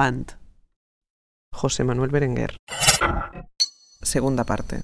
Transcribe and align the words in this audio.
Avant. 0.00 0.38
José 1.52 1.84
Manuel 1.84 2.08
Berenguer. 2.08 2.56
Segunda 4.00 4.44
parte. 4.44 4.80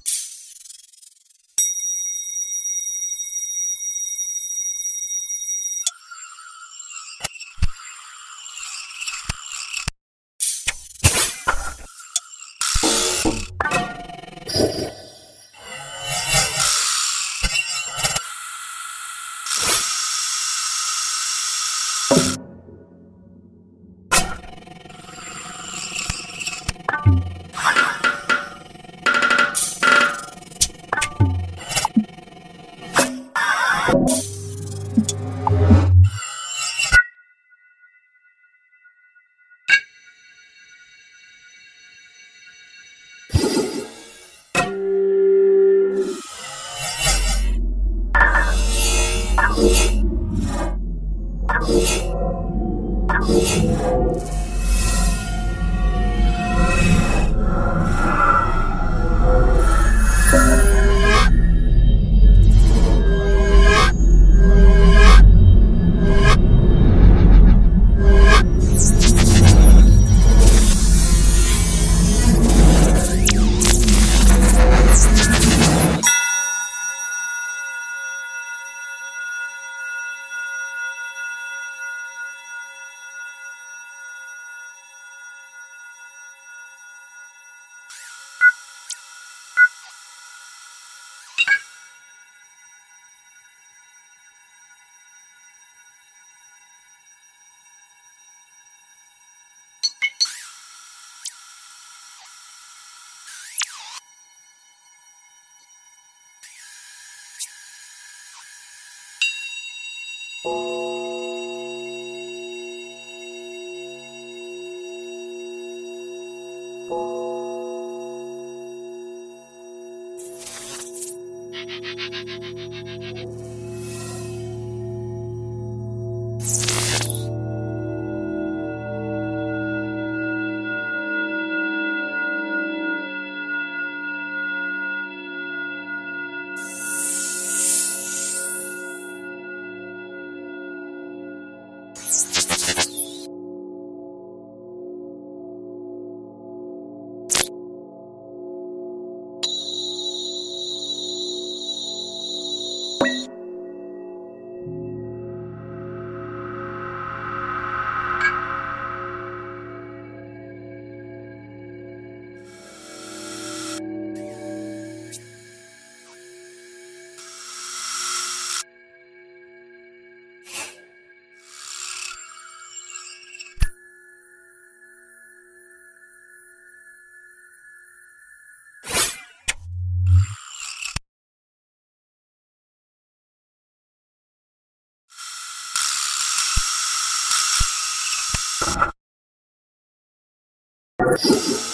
Network. 191.17 191.66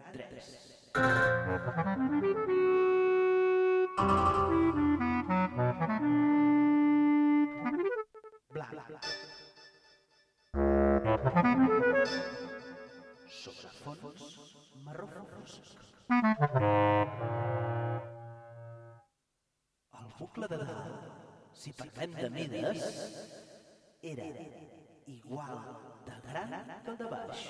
Gran 0.00 0.12
tres. 0.12 0.46
Blanc. 8.52 9.04
Sobre 13.40 13.70
fons 13.80 14.22
marró 14.84 15.06
fosc. 15.32 15.84
El 20.00 20.08
bucle 20.18 20.48
de 20.52 20.58
dalt, 20.62 21.04
si 21.64 21.72
parlem 21.82 22.16
de 22.18 22.30
mides, 22.38 22.86
era 24.14 24.30
igual 25.06 25.60
de 26.08 26.16
gran 26.30 26.56
que 26.84 26.90
el 26.94 26.98
de 27.04 27.12
baix. 27.14 27.46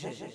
শেষে 0.00 0.26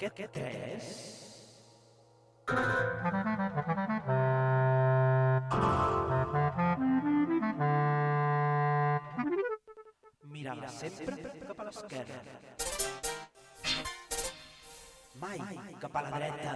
Aquest 0.00 0.30
tres 0.32 0.84
mirava 10.32 10.70
sempre 10.76 11.16
cap 11.42 11.60
a 11.60 11.66
l'esquerra. 11.68 12.20
Mai 15.24 15.42
cap 15.82 15.98
a 16.00 16.02
la 16.06 16.10
dreta. 16.14 16.54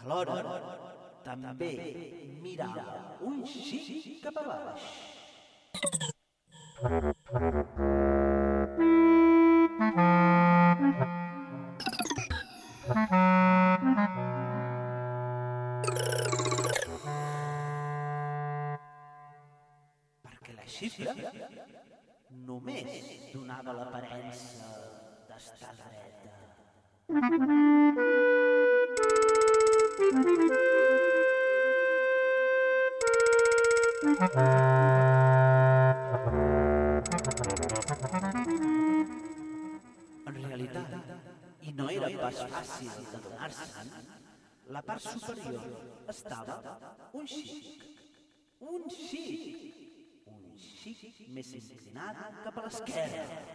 Alhora, 0.00 0.38
també 1.28 1.72
mirava 2.46 2.86
un 3.20 3.44
xic 3.52 4.24
cap 4.24 4.40
a 4.40 4.46
baix. 4.48 4.88
Fàcil 42.94 43.10
de 43.12 43.20
donar-se'n, 43.26 43.88
la 44.76 44.82
part 44.82 45.02
superior 45.02 46.10
estava 46.12 46.56
un 47.12 47.26
xic, 47.26 47.82
un 48.60 48.86
xic, 48.90 49.80
un 50.36 50.54
xic 50.66 51.20
més 51.38 51.52
inclinat 51.60 52.22
cap 52.46 52.58
a 52.58 52.66
l'esquerra. 52.68 53.53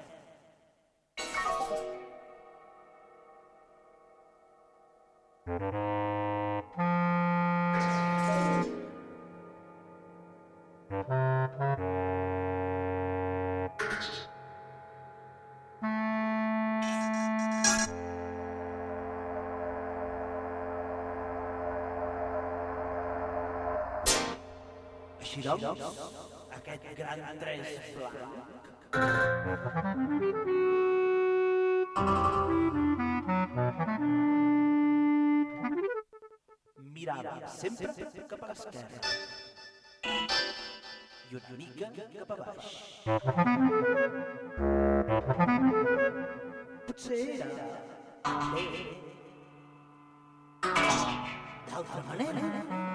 Així 25.39 25.47
aquest 26.55 26.83
gran 26.97 27.37
tres 27.39 27.69
blanc 27.95 28.25
mirava 36.97 37.35
sempre 37.53 37.93
cap 38.33 38.43
a 38.43 38.49
l'esquerra 38.49 38.99
i 41.29 41.39
una 41.39 41.53
mica 41.61 41.87
cap 42.17 42.35
a 42.35 42.37
baix. 42.43 42.67
Potser 46.91 47.21
era 47.37 47.49
bé 48.51 48.67
d'altra 51.71 52.01
manera. 52.11 52.88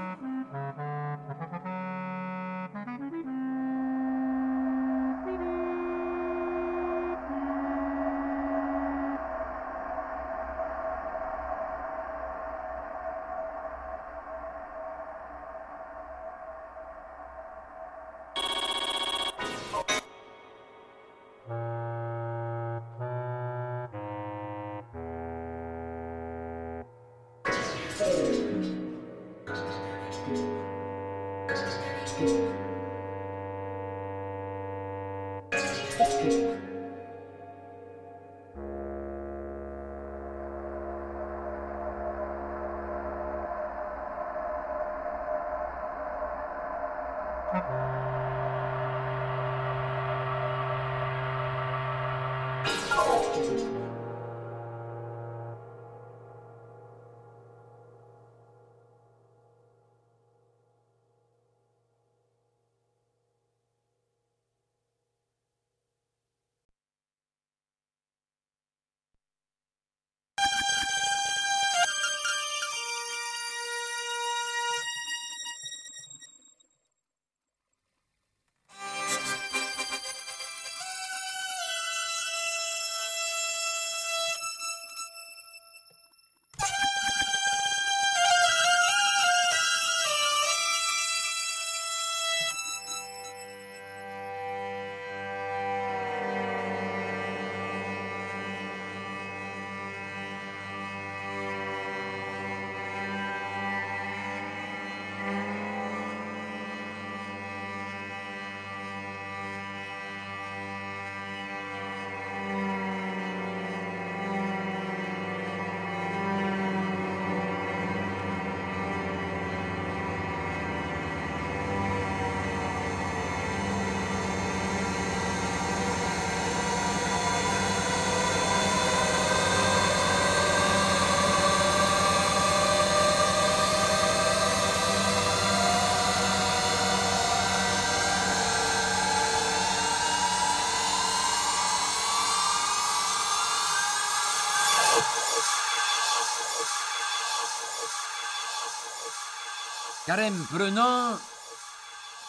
Carême 150.06 150.44
prenant, 150.52 151.18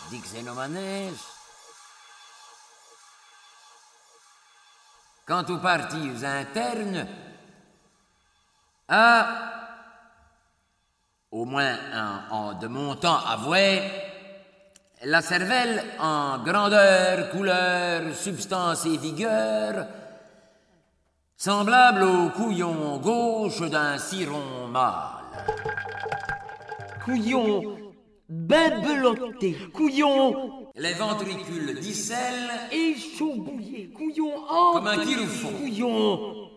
dit 0.09 0.19
Xénomanes, 0.19 1.13
quant 5.27 5.43
aux 5.49 5.57
parties 5.57 6.25
internes, 6.25 7.05
a, 8.87 9.27
au 11.31 11.43
moins 11.43 11.75
en, 12.31 12.35
en 12.35 12.53
de 12.53 12.67
mon 12.67 12.95
temps 12.95 13.19
avoué, 13.25 13.81
la 15.03 15.21
cervelle 15.21 15.83
en 15.99 16.37
grandeur, 16.45 17.29
couleur, 17.31 18.15
substance 18.15 18.85
et 18.85 18.95
vigueur, 18.95 19.85
semblable 21.35 22.03
au 22.03 22.29
couillon 22.29 22.99
gauche 22.99 23.59
d'un 23.69 23.97
ciron 23.97 24.67
mâle. 24.67 25.84
Couillon 27.05 27.77
bebeloté, 28.27 29.55
couillon 29.71 30.71
Les 30.75 30.93
ventricules 30.93 31.79
d'icelle 31.79 32.49
échaurbouillé, 32.71 33.91
couillon 33.93 34.35
en 34.49 34.73
Comme 34.73 34.87
un 34.87 34.97
quiroufon. 34.97 35.51
couillon 35.51 36.49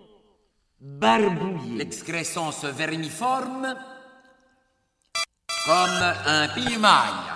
barbouillé. 0.80 1.76
l'excrescence 1.76 2.64
vermiforme 2.64 3.76
comme 5.66 6.02
un 6.26 6.48
pilumaille. 6.54 7.28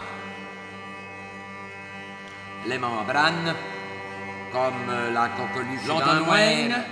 Les 2.66 2.78
membranes 2.78 3.54
comme 4.52 5.12
la 5.12 5.28
coqueluche 5.28 5.86
d'un 5.86 6.20
moine, 6.20 6.84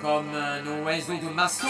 comme 0.00 0.34
un 0.34 0.82
oiseau 0.84 1.16
de 1.16 1.28
maçon. 1.32 1.68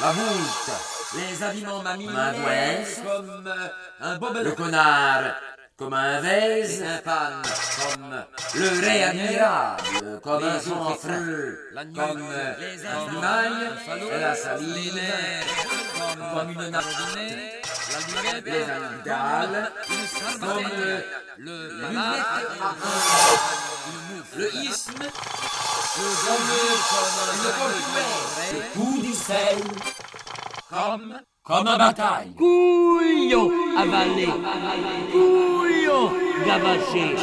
La 0.00 0.12
voûte, 0.12 0.97
les 1.14 1.42
habillements 1.42 1.82
mamillaires 1.82 2.86
comme 3.04 3.54
un 4.00 4.16
bobelot. 4.16 4.44
Le 4.44 4.52
connard 4.52 5.34
comme 5.78 5.94
un 5.94 6.20
vase, 6.20 6.82
un 6.82 6.98
pan 6.98 7.40
comme 7.80 8.24
le 8.56 8.68
ré 8.80 9.04
admirable, 9.04 10.20
comme 10.24 10.42
un 10.42 10.60
chanfreux, 10.60 11.56
comme 11.72 11.96
un 11.96 13.10
limaille, 13.12 13.70
la 14.20 14.34
saline, 14.34 15.00
comme 16.34 16.50
une 16.50 16.70
nappe, 16.70 16.84
les 18.44 18.62
amygdales, 18.64 19.72
comme 20.40 20.68
le 21.38 21.68
lunette, 21.78 22.26
le 24.36 24.54
isthme, 24.56 25.04
le 25.04 26.08
comme 26.26 26.48
une 26.58 26.80
portuaire, 26.90 28.12
le 28.52 28.60
coup 28.74 29.00
du 29.00 29.14
sel, 29.14 29.58
comme, 30.68 31.20
comme 31.42 31.66
un 31.66 31.78
bataille. 31.78 32.34
Couillon 32.36 33.50
avalé, 33.76 34.28
couillon 35.10 36.12
gavaché. 36.44 37.16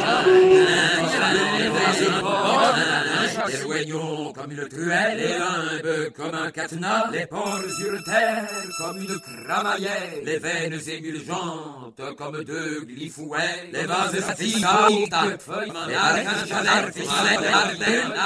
Les 3.48 3.56
joignons 3.58 4.32
comme 4.32 4.50
une 4.50 4.68
truelle, 4.68 5.18
les 5.18 5.38
limbes 5.38 6.12
comme 6.16 6.34
un 6.34 6.50
cadenas, 6.50 7.10
les 7.12 7.26
pores 7.26 7.60
terre 8.04 8.48
comme 8.78 8.98
une 8.98 9.18
cramaillère, 9.20 9.92
les 10.24 10.38
veines 10.38 10.80
émulgentes 10.88 12.00
comme 12.16 12.42
deux 12.44 12.80
glifouets, 12.84 13.70
les 13.72 13.84
vases 13.84 14.20
fatigues, 14.20 14.56
les 14.56 15.12
arcs 15.12 16.94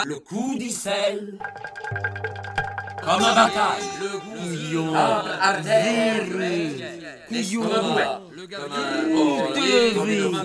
le 0.07 0.19
coup 0.21 0.57
d'icelle, 0.59 1.39
comme 3.11 3.25
un 3.25 3.35
bataille, 3.35 3.83
le 4.01 4.19
couillon 4.19 4.95
artère, 4.95 6.25
couillon 7.29 7.63
comme 7.63 8.73
un 8.73 9.11
Deux 9.55 9.93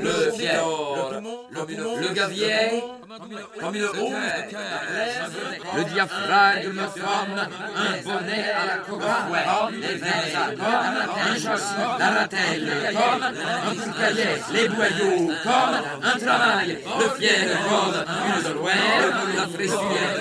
le 0.02 0.32
fier, 0.32 0.62
le 1.52 1.62
le 2.02 2.14
gavier, 2.14 2.84
comme 3.60 3.76
une 3.76 3.86
honte, 3.86 4.14
le 5.76 5.84
diaphragme 5.86 6.82
comme 6.96 7.40
un 7.40 8.04
bonnet 8.04 8.46
à 8.52 8.66
la 8.66 8.78
coque 8.78 9.02
les 9.72 9.96
veines 9.96 10.58
comme 10.58 10.66
un 10.66 11.36
chasson, 11.36 11.98
la 11.98 12.10
ratelle 12.12 12.94
comme 12.94 13.24
un 13.24 13.74
boucaillet, 13.74 14.42
les 14.54 14.68
boyaux. 14.70 15.32
Comme 15.44 15.76
un 16.04 16.18
travail, 16.18 16.80
le 17.00 17.10
fier 17.18 17.58
comme 17.70 17.96
une 18.28 18.44
dolouère, 18.44 19.26
la 19.38 19.48
fressure 19.48 20.15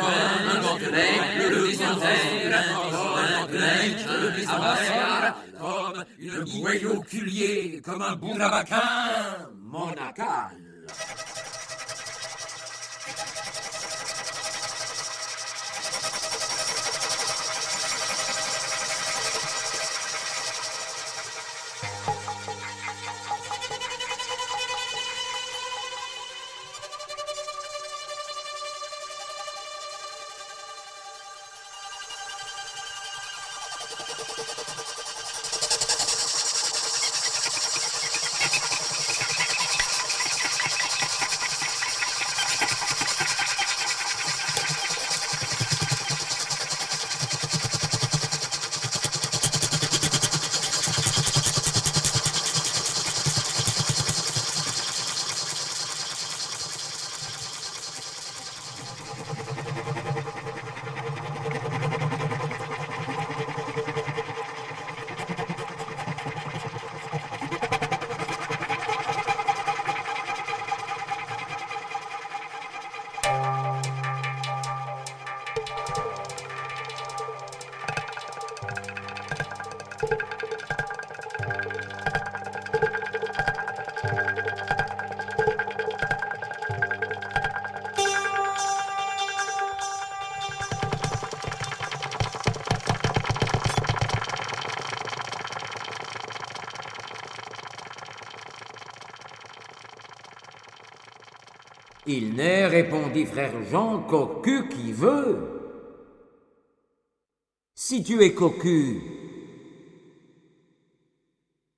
bouée 6.60 6.84
oculier, 6.86 7.80
comme 7.84 8.02
un 8.02 8.16
bourrabaquin 8.16 9.48
monacal. 9.62 10.56
Il 10.58 11.33
n'est, 103.14 103.24
répondit 103.24 103.26
frère 103.26 103.52
Jean, 103.70 104.02
cocu 104.02 104.68
qui 104.68 104.92
veut. 104.92 105.38
Si 107.74 108.02
tu 108.02 108.22
es 108.22 108.34
cocu, 108.34 109.02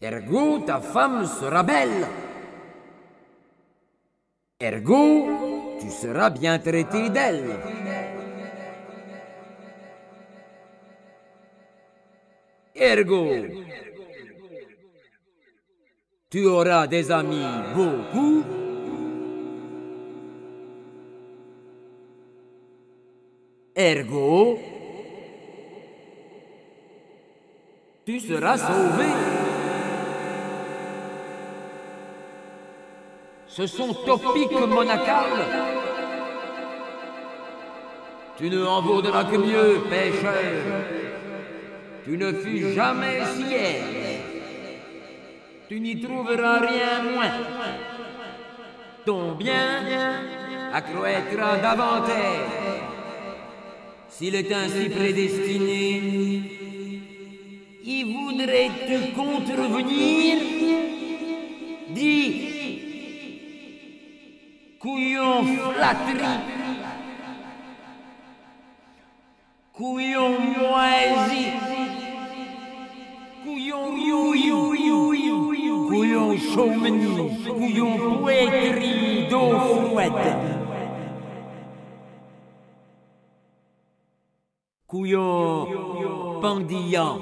ergo 0.00 0.60
ta 0.60 0.80
femme 0.80 1.26
sera 1.26 1.62
belle. 1.62 2.06
Ergo, 4.58 5.76
tu 5.80 5.90
seras 5.90 6.30
bien 6.30 6.58
traité 6.58 7.10
d'elle. 7.10 7.58
Ergo, 12.74 13.28
tu 16.30 16.46
auras 16.46 16.86
des 16.86 17.10
amis 17.10 17.46
beaucoup. 17.74 18.55
Ergo, 23.78 24.58
tu 28.06 28.18
seras 28.20 28.56
sauvé. 28.56 29.04
Ce 33.46 33.66
sont 33.66 33.92
topiques 33.92 34.66
monacales. 34.66 35.44
Tu 38.38 38.48
ne 38.48 38.64
en 38.64 38.80
vaudras 38.80 39.24
que 39.24 39.36
mieux, 39.36 39.82
pêcheur. 39.90 40.62
Tu 42.04 42.16
ne 42.16 42.32
fus 42.32 42.72
jamais 42.72 43.20
fier. 43.36 43.82
Tu 45.68 45.80
n'y 45.80 46.00
trouveras 46.00 46.60
rien 46.60 47.02
moins. 47.12 47.32
Ton 49.04 49.32
bien 49.32 49.82
accroîtra 50.72 51.58
davantage. 51.58 52.65
S'il 54.18 54.34
est 54.34 54.50
ainsi 54.50 54.88
prédestiné, 54.88 56.00
il 57.84 58.04
voudrait 58.06 58.70
te 58.88 59.14
contrevenir. 59.14 60.38
Dis, 61.90 62.32
couillon 64.80 65.44
flatterie, 65.44 66.40
couillon 69.74 70.30
moisi, 70.30 71.46
couillon 73.44 73.96
you, 73.98 75.88
couillon 75.88 76.38
chaumenie, 76.38 77.36
couillon 77.46 77.98
poétrie 78.22 79.28
d'eau 79.28 79.58
froide. 79.58 80.55
Couillon 84.88 85.66
pendillant. 86.40 87.18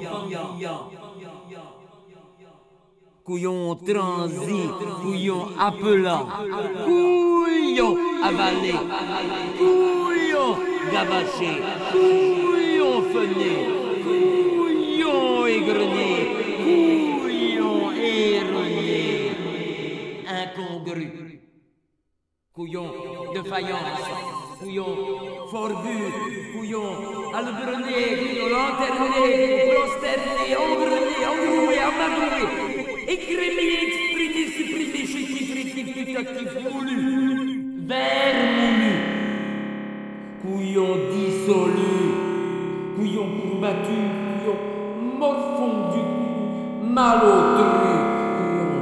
Couillon 3.23 3.75
transi, 3.75 4.69
couillon 5.01 5.47
appelant, 5.59 6.27
couillon 6.85 7.97
avalé, 8.23 8.75
couillon 9.57 10.57
gavaché, 10.91 11.57
couillon 11.91 13.01
fené, 13.11 13.55
couillon 14.03 15.47
égrené, 15.47 16.11
couillon 16.63 17.91
erroné, 17.93 19.31
incongru, 20.27 21.41
couillon 22.53 22.91
de 23.33 23.41
faïence, 23.41 24.44
couillon 24.65 24.95
forbu, 25.51 25.97
couillon 26.53 26.89
albrené, 27.35 27.97
couillon 28.17 28.49
lanterné, 28.49 29.69
prosterné, 29.69 30.47
engrené, 30.57 31.17
engroué, 31.33 31.77
amadoué, 31.77 32.41
écrémé, 33.07 33.65
exprimé, 33.85 34.41
supprimé, 34.57 35.01
chétif, 35.05 35.47
rétif, 35.53 35.87
putatif, 35.93 36.51
moulu, 36.73 36.97
vermoulu, 37.85 38.93
couillon 40.41 40.93
dissolu, 41.11 41.95
couillon 42.95 43.27
courbattu, 43.41 43.99
couillon 44.25 44.59
morfondu, 45.19 46.03
malotru, 46.81 47.93
couillon 48.37 48.73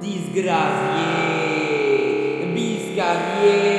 disgracié, 0.00 1.08
biscarrié, 2.54 3.77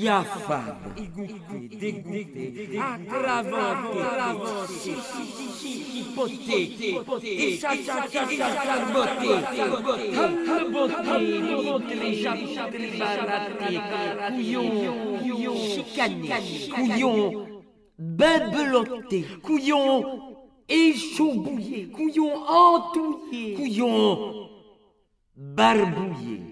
diaphane, 0.00 0.76
égoutté, 0.96 1.76
dégoûté, 1.76 2.78
aggravanté, 2.80 3.98
chipoté, 5.60 6.60
écharbotté, 7.48 8.48
halboté, 9.60 10.08
montré, 11.64 12.08
chapitré, 12.22 12.98
baraté, 12.98 13.72
couillon, 14.36 15.54
chicané, 15.74 16.28
couillon, 16.74 17.46
bebeloté, 17.98 19.26
couillon, 19.42 20.34
échaubouillé, 20.66 21.88
couillon 21.88 22.32
entouillé, 22.48 23.54
couillon, 23.54 24.48
barbouillé. 25.36 26.49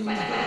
论 0.00 0.37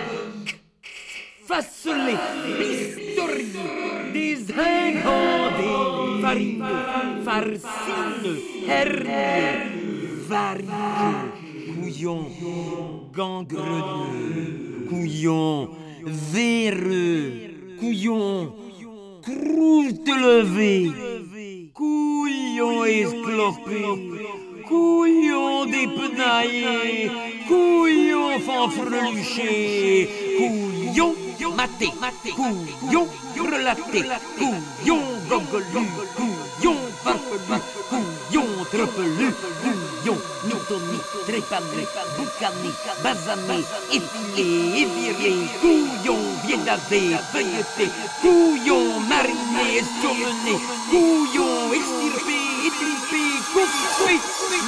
basané, 43.02 43.64
effilé, 43.90 44.82
éviré, 44.82 45.34
couillon 45.60 46.18
bien 46.46 46.60
lavé, 46.64 47.16
feuilleté, 47.32 47.86
couillon 48.20 49.00
mariné, 49.08 49.78
esturmené, 49.78 50.54
couillon 50.90 51.72
extirpé, 51.72 52.38
étripé, 52.66 53.22
coupé, 53.52 54.14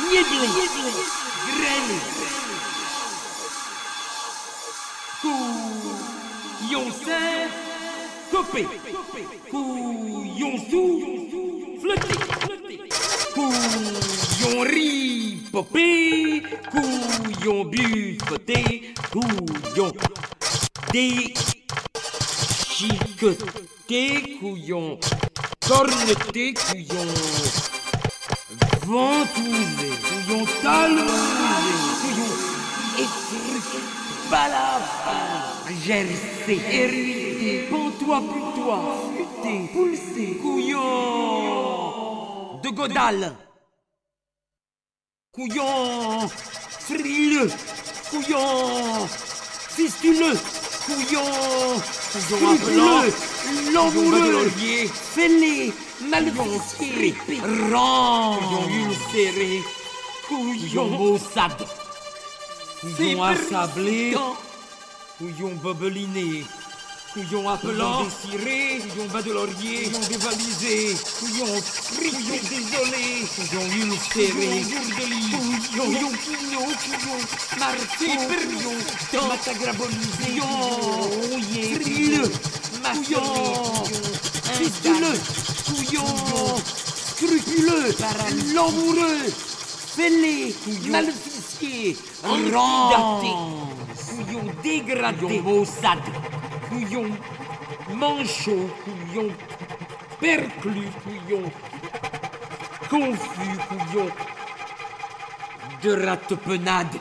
niéblé, 0.08 0.48
grainé. 1.56 1.98
Couillon 5.22 6.86
serre, 7.04 7.50
copé, 8.30 8.62
couillon 9.50 9.83
gercé, 35.84 36.58
hérité, 36.70 37.66
pantois, 37.70 38.20
putois, 38.22 38.80
futé, 39.16 39.54
poussé, 39.72 40.26
couillon 40.40 40.80
de 42.62 42.68
Godal. 42.70 43.36
couillon, 45.32 46.28
frileux, 46.86 47.50
couillon, 48.10 49.06
fistuleux, 49.76 50.38
couillon, 50.86 51.30
scrupuleux, 51.82 53.12
lamoureux, 53.74 54.48
fêlé, 55.14 55.72
malveillé, 56.08 57.14
rang, 57.70 58.38
couillon 58.38 58.88
ulcéré, 58.88 59.62
couillon 60.28 60.88
maussade, 60.88 61.66
couillon 62.80 63.22
assablé, 63.22 64.14
couillon 65.18 65.52
bobeliné, 65.62 66.44
couillon 67.12 67.48
appelant, 67.48 68.02
désiré, 68.04 68.80
couillon 68.80 69.06
bas 69.12 69.22
de 69.22 69.32
laurier, 69.32 69.84
couillon 69.84 70.00
dévalisé, 70.08 70.96
couillon 71.20 71.46
tri, 71.94 72.10
couillon 72.10 72.40
désolé, 72.50 73.04
couillon 73.36 73.66
ulcéré, 73.92 74.62
couillon 74.62 75.84
couillon 75.84 76.10
couillon, 76.10 76.66
couillon 76.82 77.18
marqué, 77.58 78.10
couillon 79.10 79.28
matagrabolisé, 79.28 80.26
couillon 80.26 80.54
rouillé, 81.30 81.74
frileux, 81.80 82.32
couillon 82.82 83.84
fistuleux, 84.58 85.20
couillon 85.66 86.10
scrupuleux, 87.06 87.94
l'amoureux, 88.52 89.28
fêlé, 89.94 90.54
malficié, 90.90 91.96
rang, 92.52 93.73
couillon 94.14 94.44
dégradé, 94.62 95.26
couillon 95.26 95.42
maussade, 95.42 95.98
couillon 96.68 97.10
manchot, 97.94 98.70
couillon 98.84 99.28
perclus, 100.20 100.90
couillon 101.02 101.42
confus, 102.88 103.58
couillon 103.68 104.08
de 105.82 106.06
rate-penade. 106.06 106.96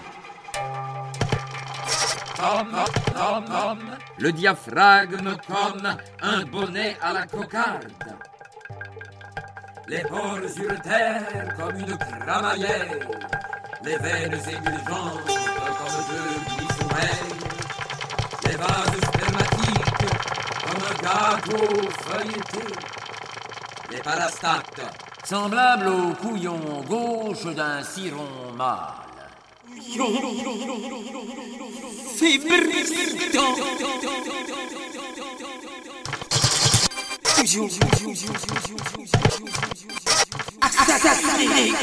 Le 4.18 4.32
diaphragme 4.32 5.38
comme 5.48 5.98
un 6.22 6.44
bonnet 6.46 6.98
à 7.02 7.14
la 7.14 7.26
cocarde. 7.26 7.88
Les 9.88 10.02
pores 10.02 10.58
urétères 10.58 11.56
comme 11.58 11.80
une 11.80 11.98
cramaillère. 11.98 13.00
Les 13.84 13.98
veines 13.98 14.34
ébulgentes 14.34 15.26
comme 15.26 16.04
deux 16.10 16.83
Les 18.46 18.56
vases 18.56 19.02
spermatiques 19.08 20.06
comme 20.64 20.84
un 20.90 20.96
gâteau 21.02 21.90
feuilleté. 22.06 22.66
Les 23.92 24.00
parastates 24.00 24.82
semblables 25.24 25.88
au 25.88 26.14
couillon 26.14 26.60
gauche 26.88 27.46
d'un 27.56 27.84
ciron 27.84 28.54
mâle. 28.56 29.04
Fébrillant. 32.18 33.56
Couillon. 37.36 37.70
Assassiné. 40.62 41.74